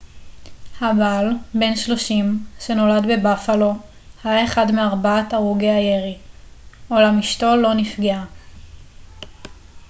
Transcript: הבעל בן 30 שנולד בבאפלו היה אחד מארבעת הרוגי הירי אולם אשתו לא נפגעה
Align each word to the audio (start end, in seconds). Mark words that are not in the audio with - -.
הבעל 0.81 1.27
בן 1.53 1.75
30 1.75 2.45
שנולד 2.59 3.03
בבאפלו 3.09 3.73
היה 4.23 4.45
אחד 4.45 4.71
מארבעת 4.71 5.33
הרוגי 5.33 5.69
הירי 5.69 6.17
אולם 6.91 7.19
אשתו 7.19 7.55
לא 7.55 7.73
נפגעה 7.73 8.25